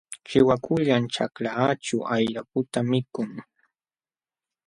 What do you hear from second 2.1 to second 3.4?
ayraputa mikun.